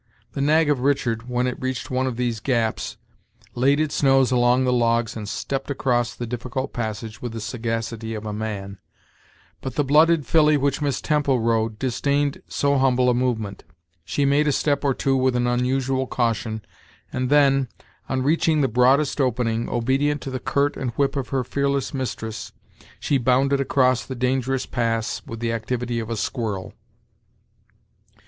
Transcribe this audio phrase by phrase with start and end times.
[0.31, 2.97] The nag of Richard, when it reached one of these gaps,
[3.53, 8.15] laid its nose along the logs and stepped across the difficult passage with the sagacity
[8.15, 8.79] of a man;
[9.61, 13.63] but the blooded filly which Miss Temple rode disdained so humble a movement.
[14.03, 16.63] She made a step or two with an unusual caution,
[17.13, 17.67] and then,
[18.09, 22.51] on reaching the broadest opening, obedient to the curt and whip of her fearless mistress,
[22.99, 26.73] she bounded across the dangerous pass with the activity of a squirrel.